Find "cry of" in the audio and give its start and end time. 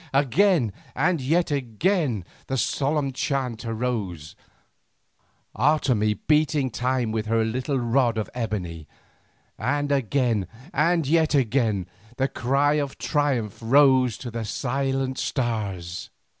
12.27-12.97